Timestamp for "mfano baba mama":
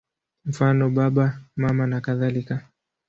0.45-1.87